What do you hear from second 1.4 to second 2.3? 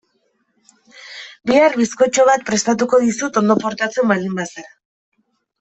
Bihar bizkotxo